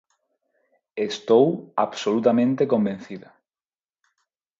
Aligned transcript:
Estou 1.09 1.47
absolutamente 1.85 2.63
convencida. 2.73 3.29